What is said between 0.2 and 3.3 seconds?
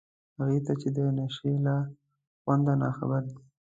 هغو ته چي د نشې له خونده ناخبر